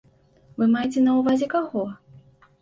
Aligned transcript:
Вы 0.61 0.67
маеце 0.75 1.03
на 1.09 1.13
ўвазе 1.19 1.51
каго? 1.53 1.85